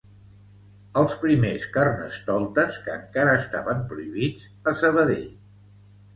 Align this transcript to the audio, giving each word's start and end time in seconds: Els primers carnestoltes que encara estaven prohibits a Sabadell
Els 1.01 1.11
primers 1.23 1.67
carnestoltes 1.75 2.81
que 2.87 2.95
encara 2.95 3.37
estaven 3.43 3.85
prohibits 3.93 4.49
a 4.73 4.77
Sabadell 4.83 5.31